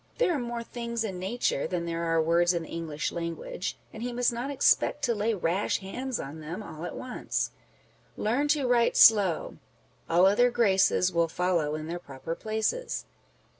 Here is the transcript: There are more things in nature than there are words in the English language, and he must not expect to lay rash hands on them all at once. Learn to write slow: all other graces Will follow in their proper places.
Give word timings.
There 0.17 0.33
are 0.33 0.39
more 0.39 0.63
things 0.63 1.03
in 1.03 1.19
nature 1.19 1.67
than 1.67 1.85
there 1.85 2.03
are 2.05 2.19
words 2.19 2.55
in 2.55 2.63
the 2.63 2.69
English 2.69 3.11
language, 3.11 3.77
and 3.93 4.01
he 4.01 4.11
must 4.11 4.33
not 4.33 4.49
expect 4.49 5.03
to 5.03 5.13
lay 5.13 5.35
rash 5.35 5.77
hands 5.77 6.19
on 6.19 6.39
them 6.39 6.63
all 6.63 6.85
at 6.85 6.95
once. 6.95 7.51
Learn 8.17 8.47
to 8.47 8.65
write 8.65 8.97
slow: 8.97 9.57
all 10.09 10.25
other 10.25 10.49
graces 10.49 11.13
Will 11.13 11.27
follow 11.27 11.75
in 11.75 11.85
their 11.85 11.99
proper 11.99 12.33
places. 12.33 13.05